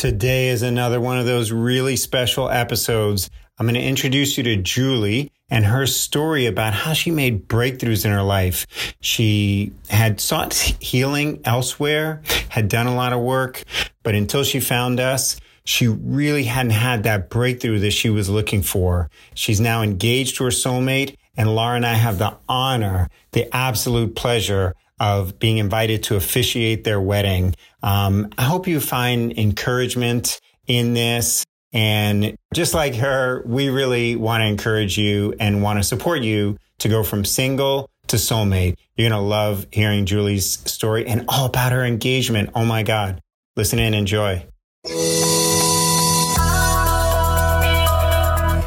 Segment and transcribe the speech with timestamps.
[0.00, 3.28] Today is another one of those really special episodes.
[3.58, 8.06] I'm going to introduce you to Julie and her story about how she made breakthroughs
[8.06, 8.66] in her life.
[9.02, 13.62] She had sought healing elsewhere, had done a lot of work,
[14.02, 18.62] but until she found us, she really hadn't had that breakthrough that she was looking
[18.62, 19.10] for.
[19.34, 24.16] She's now engaged to her soulmate, and Lara and I have the honor, the absolute
[24.16, 27.56] pleasure of being invited to officiate their wedding.
[27.82, 31.44] Um, I hope you find encouragement in this.
[31.72, 36.58] And just like her, we really want to encourage you and want to support you
[36.80, 38.76] to go from single to soulmate.
[38.96, 42.50] You're going to love hearing Julie's story and all about her engagement.
[42.54, 43.22] Oh my God.
[43.56, 44.46] Listen in, enjoy.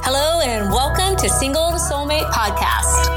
[0.06, 1.63] Hello, and welcome to Single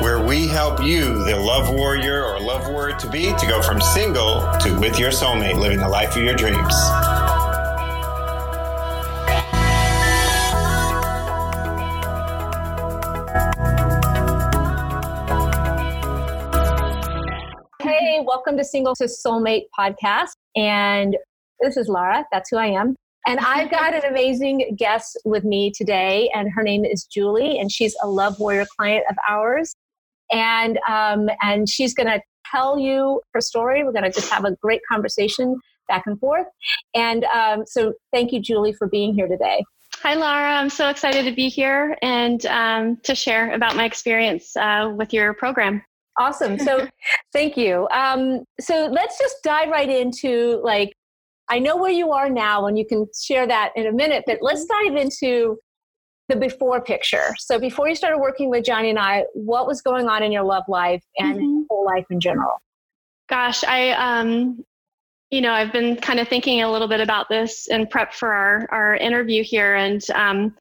[0.00, 3.80] where we help you, the love warrior or love warrior to be, to go from
[3.80, 6.74] single to with your soulmate, living the life of your dreams.
[17.80, 20.32] Hey, welcome to Single to Soulmate podcast.
[20.54, 21.16] And
[21.60, 22.26] this is Lara.
[22.30, 22.96] That's who I am.
[23.26, 27.72] And I've got an amazing guest with me today, and her name is Julie, and
[27.72, 29.74] she's a Love Warrior client of ours.
[30.32, 33.84] And um, and she's going to tell you her story.
[33.84, 36.46] We're going to just have a great conversation back and forth.
[36.94, 39.64] And um, so, thank you, Julie, for being here today.
[40.02, 40.54] Hi, Lara.
[40.56, 45.12] I'm so excited to be here and um, to share about my experience uh, with
[45.12, 45.82] your program.
[46.18, 46.58] Awesome.
[46.58, 46.88] So,
[47.32, 47.88] thank you.
[47.92, 50.92] Um, so, let's just dive right into like
[51.48, 54.38] I know where you are now, and you can share that in a minute, but
[54.40, 54.94] let's mm-hmm.
[54.94, 55.58] dive into
[56.28, 57.34] the before picture.
[57.38, 60.42] So, before you started working with Johnny and I, what was going on in your
[60.42, 61.62] love life and mm-hmm.
[61.70, 62.60] whole life in general?
[63.28, 64.64] Gosh, I, um,
[65.30, 68.32] you know, I've been kind of thinking a little bit about this in prep for
[68.32, 69.74] our, our interview here.
[69.74, 70.54] And um,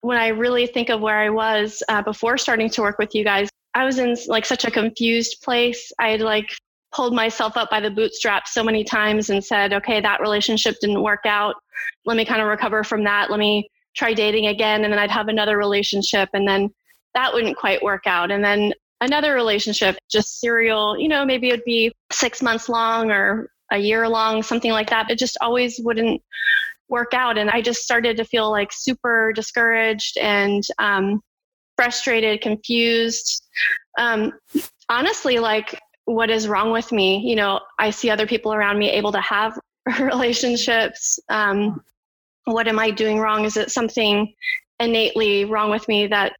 [0.00, 3.22] when I really think of where I was uh, before starting to work with you
[3.24, 5.92] guys, I was in like such a confused place.
[6.00, 6.48] I had like
[6.92, 11.02] pulled myself up by the bootstraps so many times and said, okay, that relationship didn't
[11.02, 11.54] work out.
[12.04, 13.30] Let me kind of recover from that.
[13.30, 14.84] Let me try dating again.
[14.84, 16.28] And then I'd have another relationship.
[16.32, 16.70] And then
[17.14, 18.30] that wouldn't quite work out.
[18.30, 23.50] And then another relationship, just serial, you know, maybe it'd be six months long or
[23.72, 25.10] a year long, something like that.
[25.10, 26.22] It just always wouldn't
[26.88, 27.38] work out.
[27.38, 31.20] And I just started to feel like super discouraged and um,
[31.76, 33.46] frustrated, confused.
[33.98, 34.32] Um,
[34.88, 37.18] honestly, like what is wrong with me?
[37.24, 39.58] You know, I see other people around me able to have
[40.00, 41.18] relationships.
[41.28, 41.82] Um,
[42.44, 43.44] what am I doing wrong?
[43.44, 44.32] Is it something
[44.78, 46.34] innately wrong with me that,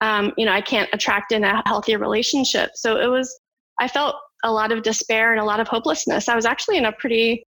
[0.00, 2.70] um, you know, I can't attract in a healthy relationship?
[2.74, 3.38] So it was,
[3.80, 6.28] I felt a lot of despair and a lot of hopelessness.
[6.28, 7.44] I was actually in a pretty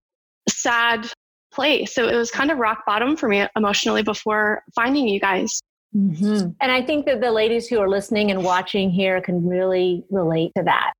[0.48, 1.10] sad
[1.52, 1.94] place.
[1.94, 5.60] So it was kind of rock bottom for me emotionally before finding you guys.
[5.94, 6.50] Mm-hmm.
[6.60, 10.52] And I think that the ladies who are listening and watching here can really relate
[10.56, 10.92] to that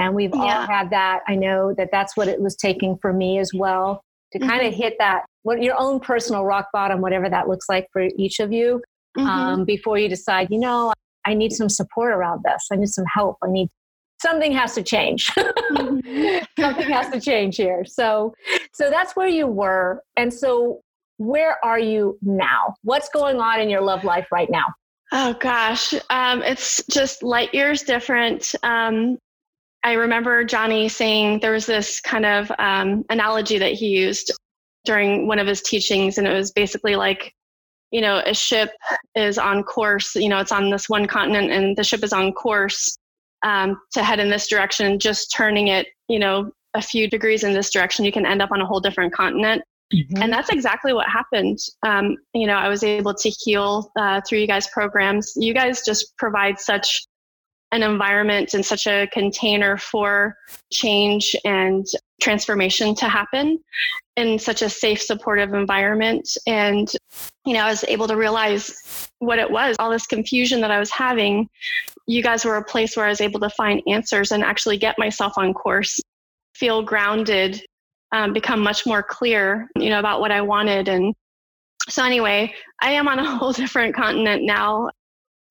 [0.00, 0.40] and we've yeah.
[0.40, 4.02] all had that i know that that's what it was taking for me as well
[4.32, 4.48] to mm-hmm.
[4.48, 8.08] kind of hit that what your own personal rock bottom whatever that looks like for
[8.16, 8.82] each of you
[9.16, 9.26] mm-hmm.
[9.26, 10.92] um, before you decide you know
[11.24, 12.66] i need some support around this.
[12.72, 13.36] I need some help.
[13.42, 13.68] I need
[14.20, 15.32] something has to change.
[15.70, 16.44] Mm-hmm.
[16.60, 17.84] something has to change here.
[17.84, 18.34] So
[18.74, 20.02] so that's where you were.
[20.16, 20.80] And so
[21.18, 22.74] where are you now?
[22.82, 24.64] What's going on in your love life right now?
[25.12, 28.52] Oh gosh, um, it's just light years different.
[28.64, 29.18] Um,
[29.84, 34.32] I remember Johnny saying there was this kind of um, analogy that he used
[34.84, 37.34] during one of his teachings, and it was basically like,
[37.90, 38.70] you know, a ship
[39.14, 42.32] is on course, you know, it's on this one continent, and the ship is on
[42.32, 42.96] course
[43.42, 44.98] um, to head in this direction.
[44.98, 48.52] Just turning it, you know, a few degrees in this direction, you can end up
[48.52, 49.62] on a whole different continent.
[49.92, 50.22] Mm-hmm.
[50.22, 51.58] And that's exactly what happened.
[51.82, 55.32] Um, you know, I was able to heal uh, through you guys' programs.
[55.34, 57.02] You guys just provide such
[57.72, 60.36] an environment and such a container for
[60.72, 61.86] change and
[62.20, 63.58] transformation to happen
[64.16, 66.28] in such a safe supportive environment.
[66.46, 66.90] And
[67.46, 70.78] you know i was able to realize what it was all this confusion that i
[70.78, 71.48] was having.
[72.06, 74.98] You guys were a place where i was able to find answers and actually get
[74.98, 76.00] myself on course
[76.54, 77.62] feel grounded
[78.12, 80.88] um, become much more clear you know about what i wanted.
[80.88, 81.14] And
[81.88, 82.52] so anyway
[82.82, 84.90] i am on a whole different continent now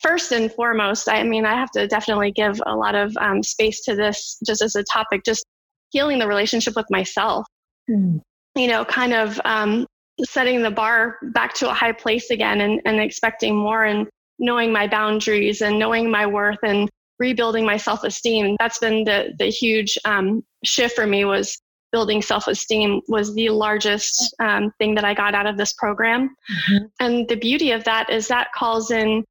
[0.02, 3.82] first and foremost, I mean, I have to definitely give a lot of um, space
[3.86, 5.46] to this just as a topic, just
[5.92, 7.46] healing the relationship with myself.
[7.90, 8.22] Mm.
[8.56, 9.86] You know, kind of um,
[10.24, 14.08] setting the bar back to a high place again and, and expecting more and
[14.40, 18.56] knowing my boundaries and knowing my worth and rebuilding my self-esteem.
[18.60, 21.58] That's been the, the huge um, shift for me was
[21.92, 26.30] building self esteem was the largest um, thing that I got out of this program.
[26.70, 26.86] Mm-hmm.
[27.00, 29.24] And the beauty of that is that calls in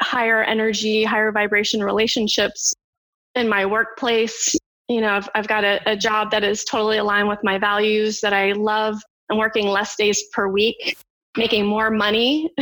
[0.00, 2.74] higher energy, higher vibration relationships
[3.34, 4.54] in my workplace.
[4.88, 8.20] You know, I've, I've got a, a job that is totally aligned with my values
[8.20, 9.00] that I love.
[9.30, 10.96] I'm working less days per week,
[11.36, 12.50] making more money.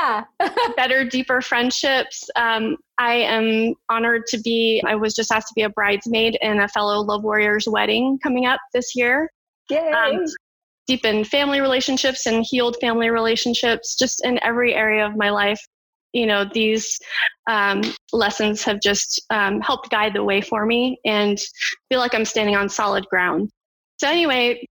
[0.00, 0.24] Yeah.
[0.76, 2.28] better, deeper friendships.
[2.34, 6.60] Um, I am honored to be, I was just asked to be a bridesmaid in
[6.60, 9.30] a fellow Love Warriors wedding coming up this year.
[9.68, 9.90] Yay.
[9.92, 10.24] Um,
[10.86, 15.60] deepen family relationships and healed family relationships just in every area of my life
[16.12, 16.98] you know these
[17.48, 21.38] um, lessons have just um, helped guide the way for me and
[21.88, 23.50] feel like i'm standing on solid ground.
[23.98, 24.64] So anyway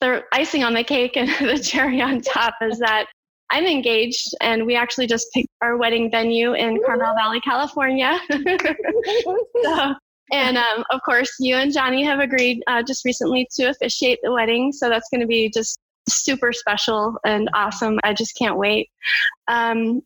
[0.00, 3.06] the icing on the cake and the cherry on top is that
[3.50, 8.18] i'm engaged and we actually just picked our wedding venue in carmel valley california.
[9.62, 9.94] So,
[10.32, 14.32] and um, of course you and johnny have agreed uh, just recently to officiate the
[14.32, 14.72] wedding.
[14.72, 15.78] So that's going to be just
[16.08, 17.98] super special and awesome.
[18.04, 18.88] I just can't wait.
[19.48, 20.02] Um,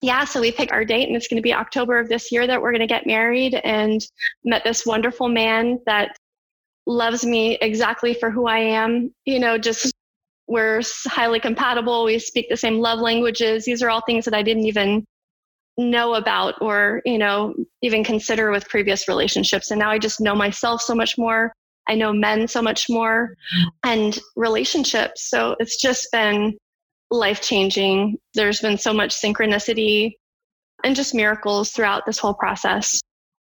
[0.00, 2.46] yeah, so we picked our date, and it's going to be October of this year
[2.46, 3.54] that we're going to get married.
[3.64, 4.00] And
[4.44, 6.16] met this wonderful man that
[6.86, 9.12] loves me exactly for who I am.
[9.24, 9.92] You know, just
[10.46, 12.04] we're highly compatible.
[12.04, 13.64] We speak the same love languages.
[13.64, 15.04] These are all things that I didn't even
[15.76, 19.70] know about or, you know, even consider with previous relationships.
[19.70, 21.52] And now I just know myself so much more.
[21.88, 23.34] I know men so much more
[23.84, 25.30] and relationships.
[25.30, 26.56] So it's just been
[27.10, 28.18] life changing.
[28.34, 30.12] There's been so much synchronicity
[30.84, 33.00] and just miracles throughout this whole process.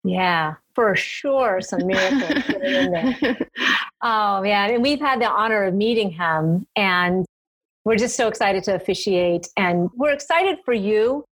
[0.05, 3.39] Yeah, for sure, some miracles in there.
[4.03, 7.27] Oh man, and we've had the honor of meeting him, and
[7.85, 11.25] we're just so excited to officiate, and we're excited for you.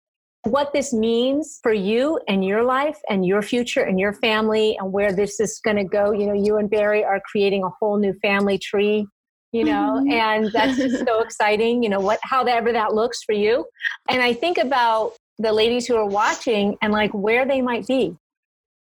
[0.44, 4.92] What this means for you and your life and your future and your family, and
[4.92, 6.12] where this is going to go.
[6.12, 9.08] You know, you and Barry are creating a whole new family tree
[9.56, 10.12] you know mm-hmm.
[10.12, 13.66] and that's just so exciting you know what however that looks for you.
[14.10, 18.16] And i think about the ladies who are watching and like where they might be.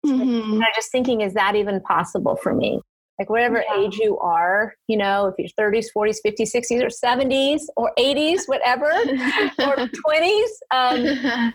[0.05, 0.55] Mm-hmm.
[0.55, 2.81] and i'm just thinking is that even possible for me?
[3.19, 3.81] Like whatever yeah.
[3.81, 8.43] age you are you know if you're 30s 40s 50s 60s or 70s or 80s
[8.47, 8.87] whatever
[9.67, 11.53] or 20s um,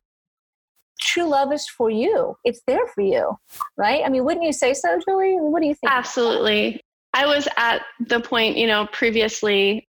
[1.01, 2.35] true love is for you.
[2.45, 3.35] It's there for you
[3.77, 4.01] right?
[4.05, 5.35] I mean wouldn't you say so julie?
[5.35, 5.91] What do you think?
[5.91, 6.81] Absolutely
[7.13, 9.87] I was at the point, you know, previously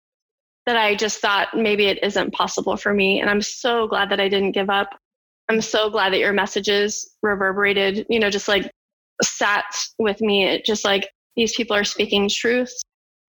[0.66, 3.20] that I just thought maybe it isn't possible for me.
[3.20, 4.90] And I'm so glad that I didn't give up.
[5.48, 8.70] I'm so glad that your messages reverberated, you know, just like
[9.22, 9.64] sat
[9.98, 10.44] with me.
[10.44, 12.72] It just like these people are speaking truth.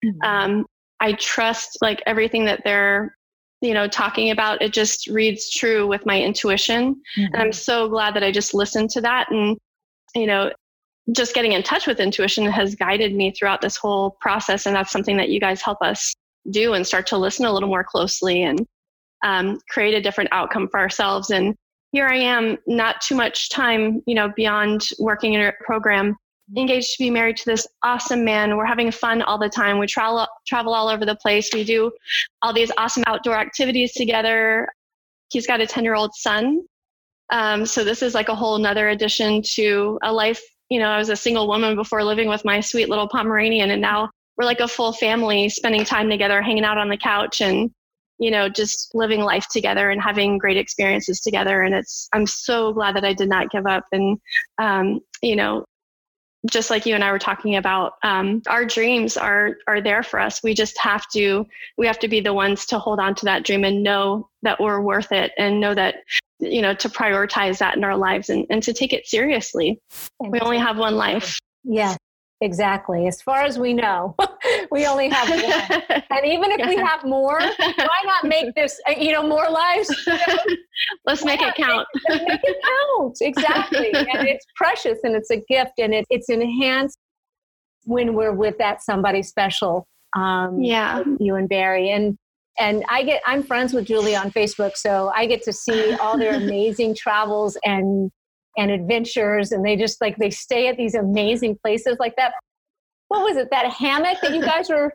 [0.06, 0.22] Mm-hmm.
[0.24, 0.66] Um,
[1.00, 3.16] I trust like everything that they're,
[3.62, 4.62] you know, talking about.
[4.62, 6.96] It just reads true with my intuition.
[7.18, 7.34] Mm-hmm.
[7.34, 7.54] And I'm mm-hmm.
[7.54, 9.32] so glad that I just listened to that.
[9.32, 9.58] And,
[10.16, 10.52] you know,
[11.12, 14.66] just getting in touch with intuition has guided me throughout this whole process.
[14.66, 16.14] And that's something that you guys help us
[16.50, 18.66] do and start to listen a little more closely and
[19.24, 21.32] um, create a different outcome for ourselves.
[21.32, 21.56] And
[21.92, 26.16] here I am, not too much time, you know, beyond working in a program,
[26.58, 28.58] engaged to be married to this awesome man.
[28.58, 29.78] We're having fun all the time.
[29.80, 31.50] We travel travel all over the place.
[31.54, 31.92] We do
[32.42, 34.68] all these awesome outdoor activities together.
[35.30, 36.62] He's got a 10 year old son.
[37.32, 40.98] Um, so this is like a whole nother addition to a life you know, I
[40.98, 44.62] was a single woman before living with my sweet little Pomeranian, and now we're like
[44.62, 47.70] a full family spending time together, hanging out on the couch, and
[48.20, 51.64] you know, just living life together and having great experiences together.
[51.64, 53.84] And it's, I'm so glad that I did not give up.
[53.92, 54.20] And,
[54.60, 55.66] um, you know,
[56.50, 60.20] just like you and I were talking about, um, our dreams are are there for
[60.20, 60.42] us.
[60.42, 61.46] We just have to
[61.78, 64.60] we have to be the ones to hold on to that dream and know that
[64.60, 65.96] we're worth it, and know that
[66.42, 69.80] you know to prioritize that in our lives and, and to take it seriously.
[70.20, 71.40] We only have one life.
[71.64, 71.96] Yeah,
[72.42, 73.06] Exactly.
[73.08, 74.16] As far as we know,
[74.72, 76.02] we only have one.
[76.10, 79.96] and even if we have more, why not make this, uh, you know, more lives?
[80.08, 80.38] You know?
[81.06, 81.88] Let's make it count.
[82.10, 83.18] Make, make, it count.
[83.22, 83.92] Exactly.
[83.94, 86.98] and it's precious and it's a gift and it, it's enhanced
[87.84, 89.86] when we're with that somebody special.
[90.16, 91.04] Um, yeah.
[91.20, 91.92] you and Barry.
[91.92, 92.18] And
[92.60, 96.18] and I get I'm friends with Julie on Facebook, so I get to see all
[96.18, 98.12] their amazing travels and
[98.58, 102.34] and adventures and they just like they stay at these amazing places like that.
[103.08, 104.94] What was it that hammock that you guys were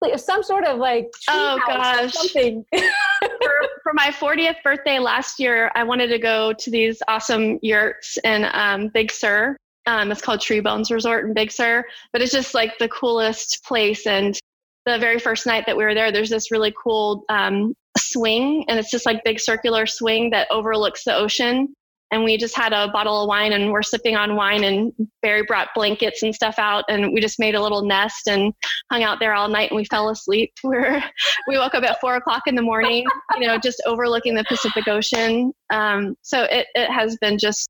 [0.00, 2.12] like some sort of like oh gosh.
[2.12, 2.64] something?
[2.72, 8.18] For, for, my 40th birthday last year i wanted to go to these awesome yurts
[8.24, 9.56] in um, big sur.
[9.86, 14.06] Um, it's called Treebones resort in big sur but it's just like the coolest place
[14.06, 14.38] and
[14.86, 18.78] the very first night that we were there there's this really cool um, swing and
[18.78, 21.74] it's just like big circular swing that overlooks the ocean
[22.10, 25.44] and we just had a bottle of wine and we're sipping on wine and Barry
[25.44, 28.52] brought blankets and stuff out and we just made a little nest and
[28.90, 30.52] hung out there all night and we fell asleep.
[30.64, 31.02] We're,
[31.46, 33.04] we woke up at four o'clock in the morning,
[33.38, 35.52] you know, just overlooking the Pacific Ocean.
[35.72, 37.68] Um, so it, it has been just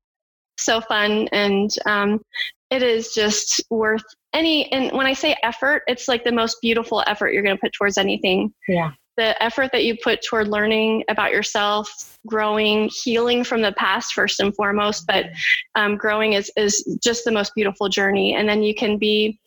[0.57, 2.19] so fun and um,
[2.71, 4.03] it is just worth
[4.33, 7.61] any and when i say effort it's like the most beautiful effort you're going to
[7.61, 8.53] put towards anything.
[8.67, 8.91] Yeah.
[9.17, 14.39] The effort that you put toward learning about yourself growing healing from the past first
[14.39, 15.25] and foremost but
[15.75, 18.33] um, growing is is just the most beautiful journey.
[18.33, 19.39] And then you can be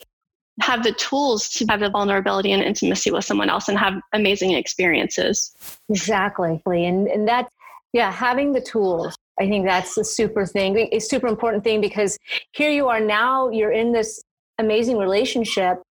[0.61, 4.53] have the tools to have the vulnerability and intimacy with someone else and have amazing
[4.53, 5.53] experiences.
[5.89, 7.49] Exactly and and that
[7.93, 12.17] yeah having the tools I think that's the super thing, a super important thing because
[12.53, 14.23] here you are now, you're in this
[14.59, 15.83] amazing relationship,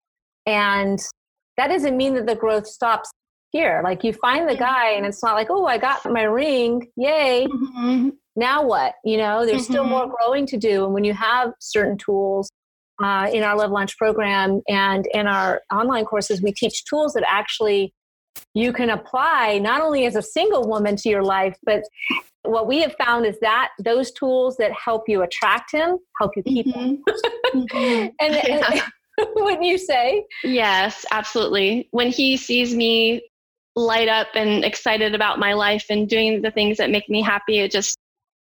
[0.45, 0.99] and
[1.57, 3.11] that doesn't mean that the growth stops
[3.51, 3.81] here.
[3.83, 7.47] Like you find the guy, and it's not like, oh, I got my ring, yay.
[7.47, 8.09] Mm-hmm.
[8.35, 8.95] Now what?
[9.03, 9.73] You know, there's mm-hmm.
[9.73, 10.85] still more growing to do.
[10.85, 12.49] And when you have certain tools
[13.01, 17.23] uh, in our Love Launch program and in our online courses, we teach tools that
[17.27, 17.93] actually
[18.53, 21.83] you can apply not only as a single woman to your life, but
[22.43, 26.43] what we have found is that those tools that help you attract him help you
[26.43, 26.79] keep mm-hmm.
[26.79, 27.03] him.
[27.53, 28.07] mm-hmm.
[28.19, 28.81] and, yeah.
[29.17, 30.25] and wouldn't you say?
[30.43, 31.87] Yes, absolutely.
[31.91, 33.21] When he sees me
[33.75, 37.59] light up and excited about my life and doing the things that make me happy,
[37.59, 37.97] it just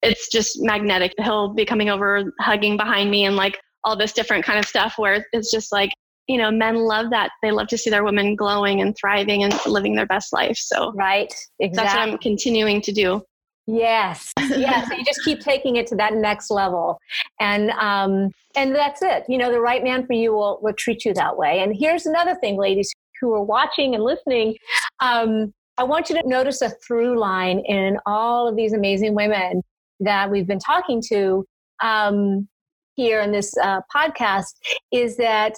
[0.04, 1.14] it's just magnetic.
[1.20, 4.94] He'll be coming over, hugging behind me, and like all this different kind of stuff
[4.98, 5.90] where it's just like
[6.28, 9.54] you know men love that they love to see their women glowing and thriving and
[9.66, 11.70] living their best life so right exactly.
[11.76, 13.22] that's what i'm continuing to do
[13.68, 14.90] Yes, yes.
[14.98, 16.98] you just keep taking it to that next level,
[17.42, 19.26] and um, and that's it.
[19.28, 21.60] You know, the right man for you will will treat you that way.
[21.60, 24.56] And here's another thing, ladies who are watching and listening.
[25.02, 29.62] Um, I want you to notice a through line in all of these amazing women
[30.00, 31.46] that we've been talking to
[31.84, 32.48] um,
[32.96, 34.54] here in this uh, podcast.
[34.94, 35.56] Is that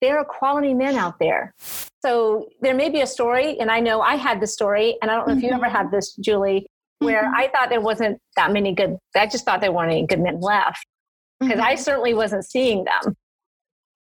[0.00, 1.54] there are quality men out there.
[2.04, 5.16] So there may be a story, and I know I had the story, and I
[5.16, 5.76] don't know if you ever mm-hmm.
[5.76, 6.66] had this, Julie,
[7.00, 7.34] where mm-hmm.
[7.34, 10.40] I thought there wasn't that many good, I just thought there weren't any good men
[10.40, 10.86] left
[11.40, 11.66] because mm-hmm.
[11.66, 13.16] I certainly wasn't seeing them.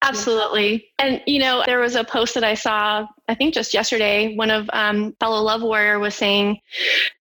[0.03, 0.89] Absolutely.
[0.99, 4.51] And, you know, there was a post that I saw, I think just yesterday, one
[4.51, 6.61] of um, fellow Love Warrior was saying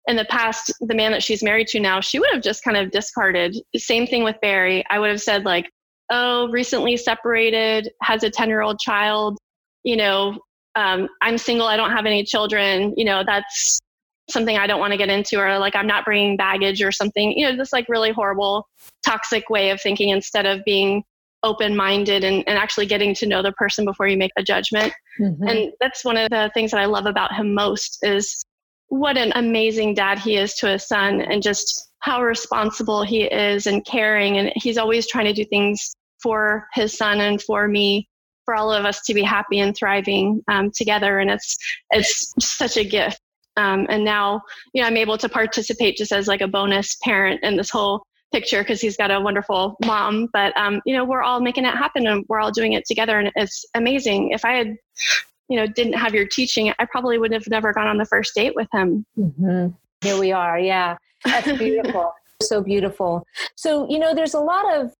[0.07, 2.75] in the past, the man that she's married to now, she would have just kind
[2.75, 3.55] of discarded.
[3.77, 4.83] Same thing with Barry.
[4.89, 5.71] I would have said, like,
[6.13, 9.37] oh, recently separated, has a 10 year old child,
[9.83, 10.39] you know,
[10.75, 13.79] um, I'm single, I don't have any children, you know, that's
[14.29, 17.31] something I don't want to get into, or like I'm not bringing baggage or something,
[17.33, 18.67] you know, this like really horrible,
[19.03, 21.03] toxic way of thinking instead of being
[21.41, 24.93] open minded and, and actually getting to know the person before you make a judgment.
[25.19, 25.47] Mm-hmm.
[25.47, 28.45] And that's one of the things that I love about him most is
[28.87, 33.65] what an amazing dad he is to his son and just how responsible he is
[33.65, 34.37] and caring.
[34.37, 38.07] And he's always trying to do things for his son and for me
[38.45, 41.57] for all of us to be happy and thriving um, together and it's
[41.91, 43.19] it's such a gift
[43.57, 44.41] um, and now,
[44.73, 48.03] you know, I'm able to participate just as like a bonus parent in this whole
[48.31, 50.27] picture because he's got a wonderful mom.
[50.33, 53.19] But, um, you know, we're all making it happen and we're all doing it together.
[53.19, 54.31] And it's amazing.
[54.31, 54.75] If I had,
[55.49, 58.33] you know, didn't have your teaching, I probably would have never gone on the first
[58.33, 59.05] date with him.
[59.17, 59.67] Mm-hmm.
[60.01, 60.59] Here we are.
[60.59, 60.97] Yeah.
[61.23, 62.11] That's beautiful.
[62.41, 63.23] so beautiful.
[63.55, 64.91] So, you know, there's a lot of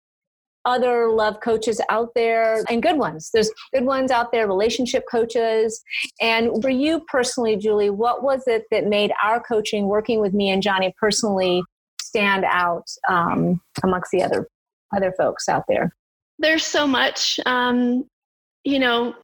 [0.64, 3.30] other love coaches out there and good ones.
[3.32, 5.82] There's good ones out there, relationship coaches.
[6.20, 10.50] And for you personally, Julie, what was it that made our coaching, working with me
[10.50, 11.62] and Johnny personally,
[12.00, 14.48] stand out um, amongst the other
[14.96, 15.94] other folks out there?
[16.38, 17.38] There's so much.
[17.46, 18.04] Um,
[18.64, 19.14] you know,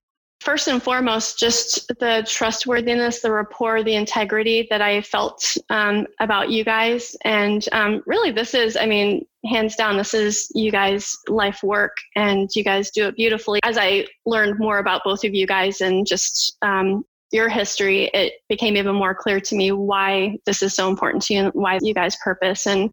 [0.40, 6.50] first and foremost, just the trustworthiness, the rapport, the integrity that I felt um, about
[6.50, 7.14] you guys.
[7.24, 11.96] And um, really, this is, I mean, hands down, this is you guys' life work,
[12.16, 13.60] and you guys do it beautifully.
[13.62, 18.32] As I learned more about both of you guys and just um, your history, it
[18.48, 21.78] became even more clear to me why this is so important to you and why
[21.80, 22.66] you guys purpose.
[22.66, 22.90] And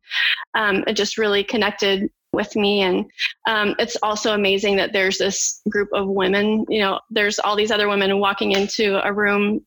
[0.53, 2.81] um, it just really connected with me.
[2.81, 3.05] And
[3.47, 7.71] um, it's also amazing that there's this group of women, you know, there's all these
[7.71, 9.65] other women walking into a room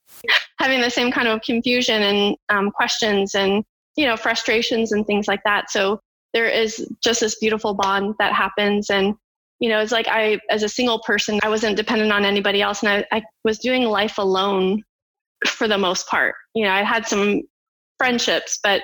[0.59, 3.65] having the same kind of confusion and um, questions and,
[3.97, 5.71] you know, frustrations and things like that.
[5.71, 6.01] So
[6.33, 8.89] there is just this beautiful bond that happens.
[8.89, 9.15] And,
[9.59, 12.83] you know, it's like I, as a single person, I wasn't dependent on anybody else.
[12.83, 14.83] And I, I was doing life alone
[15.47, 16.35] for the most part.
[16.55, 17.43] You know, I had some
[17.99, 18.83] friendships, but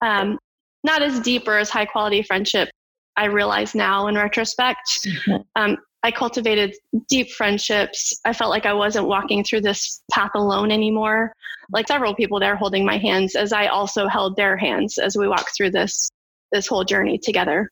[0.00, 0.38] um,
[0.84, 2.70] not as deep or as high quality friendship
[3.16, 5.04] I realize now in retrospect.
[5.04, 5.36] Mm-hmm.
[5.56, 6.76] Um, I cultivated
[7.08, 8.20] deep friendships.
[8.24, 11.32] I felt like I wasn't walking through this path alone anymore.
[11.72, 15.26] Like several people there holding my hands as I also held their hands as we
[15.26, 16.10] walked through this
[16.52, 17.68] this whole journey together.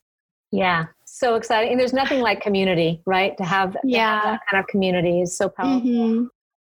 [0.51, 1.71] Yeah, so exciting.
[1.71, 3.37] And there's nothing like community, right?
[3.37, 4.21] To have, yeah.
[4.21, 5.89] To have that kind of community is so powerful.
[5.89, 6.25] Mm-hmm.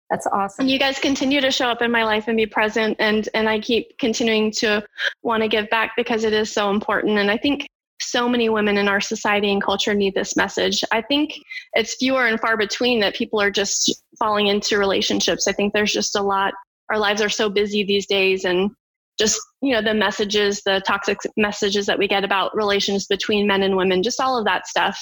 [0.10, 0.64] That's awesome.
[0.64, 3.50] And you guys continue to show up in my life and be present and and
[3.50, 4.86] I keep continuing to
[5.22, 7.20] want to give back because it is so important.
[7.20, 7.68] And I think
[8.10, 10.84] so many women in our society and culture need this message.
[10.92, 11.34] I think
[11.74, 15.48] it's fewer and far between that people are just falling into relationships.
[15.48, 16.54] I think there's just a lot.
[16.90, 18.72] Our lives are so busy these days and
[19.20, 23.64] just, you know, the messages, the toxic messages that we get about relations between men
[23.64, 25.00] and women, just all of that stuff.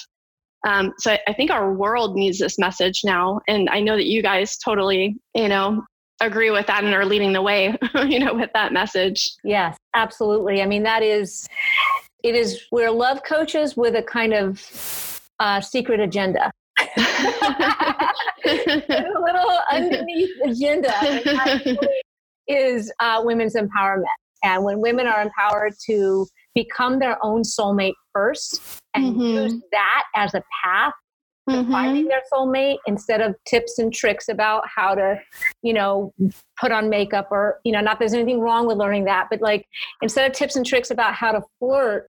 [0.66, 3.40] Um, so I, I think our world needs this message now.
[3.46, 5.84] And I know that you guys totally, you know,
[6.20, 9.32] agree with that and are leading the way, you know, with that message.
[9.44, 10.62] Yes, absolutely.
[10.62, 11.46] I mean, that is
[12.22, 16.50] it is we're love coaches with a kind of uh, secret agenda.
[16.96, 17.02] a
[19.24, 20.92] little underneath agenda
[22.48, 24.04] is uh, women's empowerment.
[24.42, 28.60] And when women are empowered to become their own soulmate first
[28.94, 29.20] and mm-hmm.
[29.20, 30.92] use that as a path
[31.48, 31.70] mm-hmm.
[31.70, 35.20] finding their soulmate instead of tips and tricks about how to,
[35.62, 36.12] you know,
[36.58, 39.66] put on makeup or, you know, not there's anything wrong with learning that, but like
[40.02, 42.08] instead of tips and tricks about how to flirt,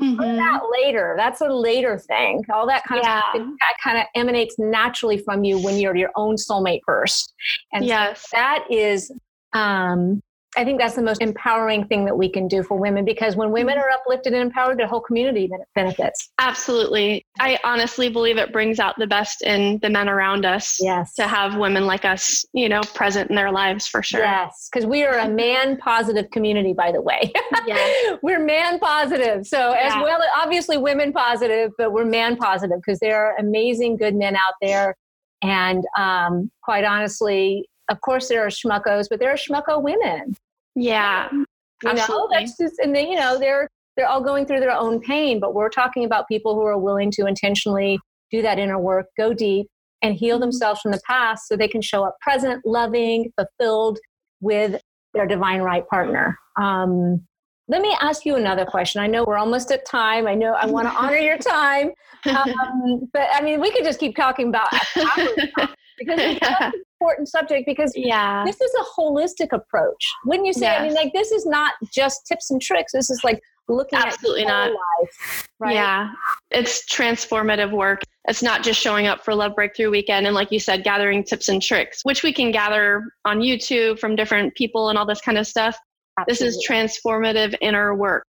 [0.00, 0.36] Mm-hmm.
[0.36, 1.14] that later.
[1.16, 2.44] That's a later thing.
[2.52, 3.18] All that kind yeah.
[3.18, 7.34] of stuff that kind of emanates naturally from you when you're your own soulmate first.
[7.72, 8.20] And yes.
[8.20, 9.10] So that is
[9.54, 10.22] um
[10.56, 13.52] I think that's the most empowering thing that we can do for women because when
[13.52, 13.84] women mm-hmm.
[13.84, 16.30] are uplifted and empowered, the whole community benefits.
[16.38, 17.26] Absolutely.
[17.38, 20.78] I honestly believe it brings out the best in the men around us.
[20.80, 21.14] Yes.
[21.14, 24.20] To have women like us, you know, present in their lives for sure.
[24.20, 24.68] Yes.
[24.72, 27.30] Because we are a man positive community, by the way.
[27.66, 28.18] Yes.
[28.22, 29.46] we're man positive.
[29.46, 29.88] So, yeah.
[29.88, 34.34] as well, obviously women positive, but we're man positive because there are amazing, good men
[34.34, 34.96] out there.
[35.42, 40.34] And um, quite honestly, of course there are schmuckos, but there are schmucko women.
[40.74, 41.28] Yeah.
[41.32, 42.36] You absolutely.
[42.36, 45.40] know, that's just and then, you know, they're they're all going through their own pain,
[45.40, 47.98] but we're talking about people who are willing to intentionally
[48.30, 49.66] do that inner work, go deep,
[50.02, 50.42] and heal mm-hmm.
[50.42, 53.98] themselves from the past so they can show up present, loving, fulfilled
[54.40, 54.80] with
[55.14, 56.38] their divine right partner.
[56.56, 57.26] Um,
[57.66, 59.02] let me ask you another question.
[59.02, 60.26] I know we're almost at time.
[60.26, 61.90] I know I want to honor your time,
[62.26, 64.68] um, but I mean, we could just keep talking about
[65.98, 68.44] because it's such an important subject because yeah.
[68.44, 70.06] this is a holistic approach.
[70.26, 70.66] Wouldn't you say?
[70.66, 70.80] Yes.
[70.80, 72.92] I mean, like this is not just tips and tricks.
[72.92, 75.74] This is like looking absolutely not life, right?
[75.74, 76.10] Yeah,
[76.50, 78.02] it's transformative work.
[78.26, 81.48] It's not just showing up for Love Breakthrough Weekend and, like you said, gathering tips
[81.48, 85.38] and tricks, which we can gather on YouTube from different people and all this kind
[85.38, 85.78] of stuff.
[86.18, 86.46] Absolutely.
[86.46, 88.24] This is transformative inner work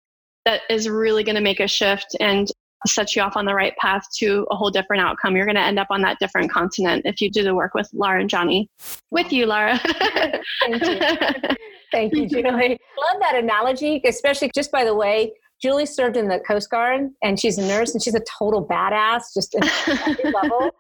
[0.46, 2.50] that is really going to make a shift and
[2.88, 5.36] set you off on the right path to a whole different outcome.
[5.36, 7.90] You're going to end up on that different continent if you do the work with
[7.94, 8.70] Lara and Johnny.
[9.12, 9.80] With you, Lara.
[10.62, 11.00] Thank you.
[11.92, 12.80] Thank you, Julie.
[13.12, 17.40] Love that analogy, especially just by the way, Julie served in the Coast Guard and
[17.40, 20.72] she's a nurse and she's a total badass, just at every level.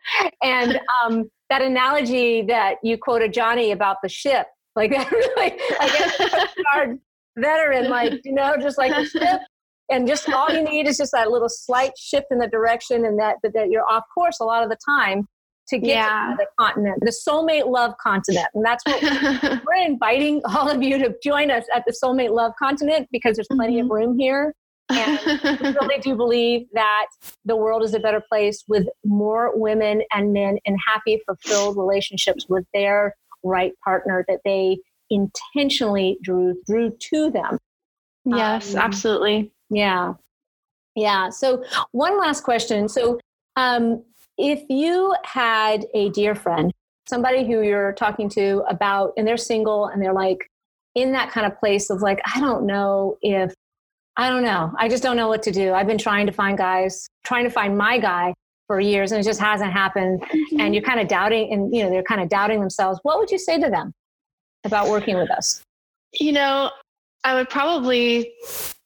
[0.41, 5.87] And um, that analogy that you quoted Johnny about the ship, like that really, I
[5.87, 6.99] guess, Coast Guard
[7.37, 9.41] veteran, like, you know, just like a ship
[9.89, 13.19] and just all you need is just that little slight shift in the direction and
[13.19, 15.27] that, that you're off course a lot of the time
[15.69, 16.31] to get yeah.
[16.31, 18.47] to the continent, the soulmate love continent.
[18.53, 22.53] And that's what we're inviting all of you to join us at the soulmate love
[22.59, 23.85] continent because there's plenty mm-hmm.
[23.85, 24.53] of room here.
[24.89, 25.19] And
[25.61, 27.05] we really do believe that
[27.45, 32.47] the world is a better place with more women and men in happy, fulfilled relationships
[32.49, 34.77] with their right partner that they
[35.11, 37.59] intentionally drew drew to them.
[38.25, 39.51] Yes, um, absolutely.
[39.69, 40.13] Yeah.
[40.95, 41.29] Yeah.
[41.29, 42.89] So, one last question.
[42.89, 43.19] So,
[43.55, 44.03] um,
[44.37, 46.71] if you had a dear friend,
[47.07, 50.49] somebody who you're talking to about, and they're single and they're like
[50.95, 53.53] in that kind of place of like, I don't know if,
[54.17, 54.73] I don't know.
[54.77, 55.73] I just don't know what to do.
[55.73, 58.33] I've been trying to find guys, trying to find my guy
[58.67, 60.21] for years and it just hasn't happened.
[60.21, 60.59] Mm-hmm.
[60.59, 62.99] And you're kind of doubting, and you know, they're kind of doubting themselves.
[63.03, 63.93] What would you say to them
[64.63, 65.61] about working with us?
[66.13, 66.71] You know,
[67.23, 68.33] I would probably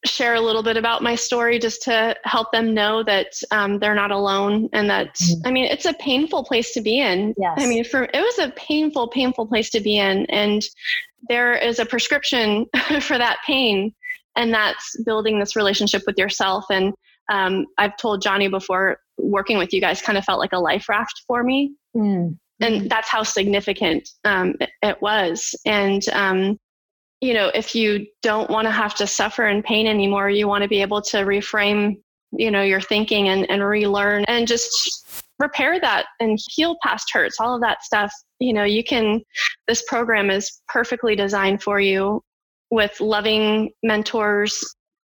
[0.05, 3.95] share a little bit about my story just to help them know that um, they're
[3.95, 5.47] not alone and that mm-hmm.
[5.47, 7.53] i mean it's a painful place to be in yes.
[7.57, 10.61] i mean for it was a painful painful place to be in and
[11.29, 12.65] there is a prescription
[13.01, 13.93] for that pain
[14.35, 16.93] and that's building this relationship with yourself and
[17.31, 20.89] um, i've told johnny before working with you guys kind of felt like a life
[20.89, 22.33] raft for me mm-hmm.
[22.59, 26.59] and that's how significant um, it, it, was and um,
[27.23, 30.62] you know, if you don't want to have to suffer in pain anymore, you want
[30.62, 31.95] to be able to reframe,
[32.31, 37.38] you know, your thinking and, and relearn and just repair that and heal past hurts,
[37.39, 38.12] all of that stuff.
[38.39, 39.21] You know, you can,
[39.67, 42.21] this program is perfectly designed for you
[42.69, 44.62] with loving mentors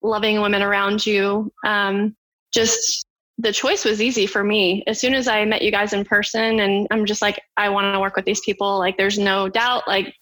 [0.03, 1.51] loving women around you.
[1.65, 2.17] Um,
[2.53, 3.07] just
[3.39, 4.83] the choice was easy for me.
[4.87, 7.95] As soon as I met you guys in person, and I'm just like, I want
[7.95, 8.79] to work with these people.
[8.79, 9.87] Like, there's no doubt.
[9.87, 10.15] Like,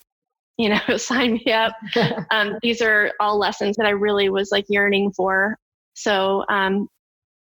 [0.58, 1.74] you know, sign me up.
[2.30, 5.56] um, these are all lessons that I really was like yearning for.
[5.94, 6.88] So, um,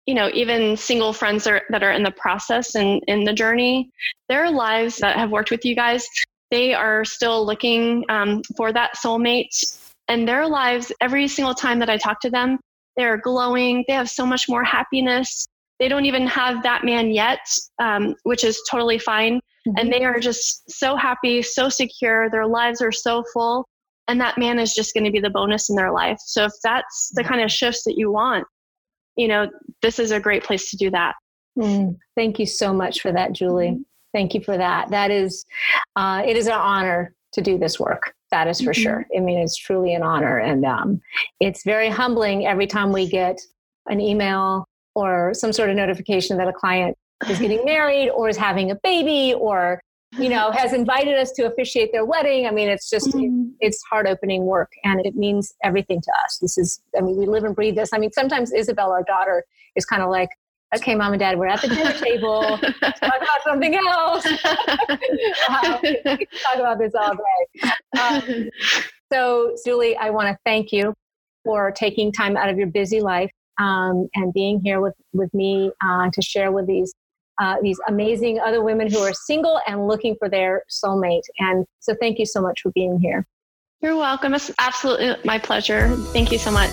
[0.07, 3.91] you know, even single friends are, that are in the process and in the journey,
[4.29, 6.07] their lives that have worked with you guys,
[6.51, 9.79] they are still looking um, for that soulmate.
[10.09, 12.59] And their lives, every single time that I talk to them,
[12.97, 13.85] they're glowing.
[13.87, 15.47] They have so much more happiness.
[15.79, 17.41] They don't even have that man yet,
[17.79, 19.41] um, which is totally fine.
[19.69, 19.79] Mm-hmm.
[19.79, 22.31] And they are just so happy, so secure.
[22.31, 23.69] Their lives are so full.
[24.07, 26.19] And that man is just going to be the bonus in their life.
[26.25, 28.47] So if that's the kind of shifts that you want,
[29.17, 29.51] you know,
[29.83, 31.15] this is a great place to do that.
[31.59, 33.69] Mm, thank you so much for that, Julie.
[33.69, 33.83] Mm-hmm.
[34.15, 34.91] Thank you for that.
[34.91, 35.45] That is,
[35.97, 38.15] uh, it is an honor to do this work.
[38.31, 38.83] That is for mm-hmm.
[38.83, 39.07] sure.
[39.15, 40.39] I mean, it's truly an honor.
[40.39, 41.03] And um,
[41.41, 43.39] it's very humbling every time we get
[43.87, 46.97] an email or some sort of notification that a client
[47.29, 51.47] is getting married or is having a baby or you know has invited us to
[51.47, 52.47] officiate their wedding.
[52.47, 53.51] I mean it's just mm-hmm.
[53.61, 56.39] it's heart opening work and it means everything to us.
[56.39, 57.91] This is i mean we live and breathe this.
[57.93, 59.45] I mean sometimes isabel our daughter
[59.77, 60.31] is kind of like
[60.75, 62.59] okay mom and dad we're at the dinner table.
[62.83, 64.27] Let's talk about something else.
[65.49, 67.71] Uh, we can talk about this all day.
[67.99, 68.51] Um,
[69.11, 70.93] so julie i want to thank you
[71.45, 75.71] for taking time out of your busy life um, and being here with, with me
[75.85, 76.93] uh, to share with these
[77.39, 81.23] uh, these amazing other women who are single and looking for their soulmate.
[81.39, 83.27] And so, thank you so much for being here.
[83.81, 84.35] You're welcome.
[84.35, 85.89] It's absolutely my pleasure.
[86.13, 86.71] Thank you so much.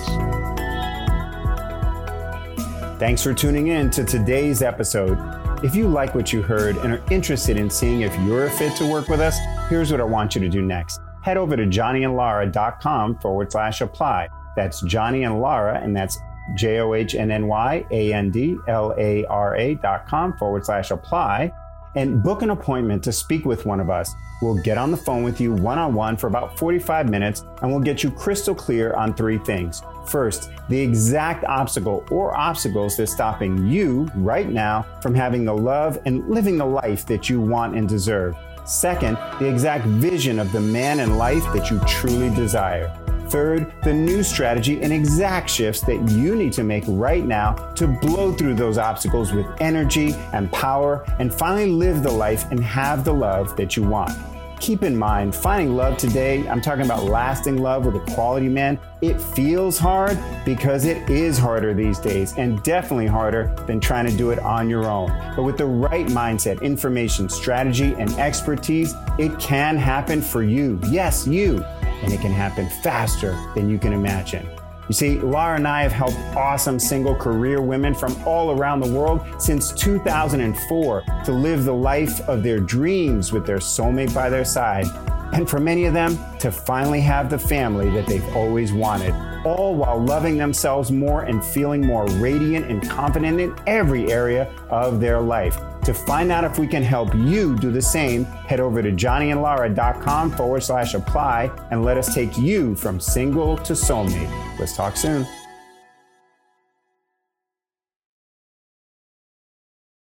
[2.97, 5.17] Thanks for tuning in to today's episode.
[5.63, 8.75] If you like what you heard and are interested in seeing if you're a fit
[8.77, 9.37] to work with us,
[9.69, 10.99] here's what I want you to do next.
[11.21, 14.29] Head over to johnnyandlara.com forward slash apply.
[14.55, 16.17] That's Johnny and Lara, and that's
[16.53, 20.37] J O H N N Y A N D L A R A dot com
[20.37, 21.51] forward slash apply
[21.95, 24.13] and book an appointment to speak with one of us.
[24.41, 27.71] We'll get on the phone with you one on one for about 45 minutes and
[27.71, 29.81] we'll get you crystal clear on three things.
[30.05, 35.97] First, the exact obstacle or obstacles that's stopping you right now from having the love
[36.05, 38.35] and living the life that you want and deserve.
[38.65, 42.91] Second, the exact vision of the man and life that you truly desire.
[43.29, 47.87] Third, the new strategy and exact shifts that you need to make right now to
[47.87, 53.03] blow through those obstacles with energy and power and finally live the life and have
[53.03, 54.11] the love that you want.
[54.59, 58.79] Keep in mind, finding love today, I'm talking about lasting love with a quality man,
[59.01, 64.15] it feels hard because it is harder these days and definitely harder than trying to
[64.15, 65.09] do it on your own.
[65.35, 70.79] But with the right mindset, information, strategy, and expertise, it can happen for you.
[70.87, 71.63] Yes, you
[72.05, 74.47] and it can happen faster than you can imagine.
[74.87, 78.93] You see, Lara and I have helped awesome single career women from all around the
[78.93, 84.45] world since 2004 to live the life of their dreams with their soulmate by their
[84.45, 84.85] side.
[85.33, 89.75] And for many of them, to finally have the family that they've always wanted, all
[89.75, 95.19] while loving themselves more and feeling more radiant and confident in every area of their
[95.19, 95.57] life.
[95.85, 100.31] To find out if we can help you do the same, head over to johnnyandlara.com
[100.31, 104.59] forward slash apply and let us take you from single to soulmate.
[104.59, 105.27] Let's talk soon.